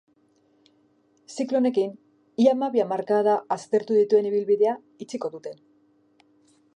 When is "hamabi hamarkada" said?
2.57-3.37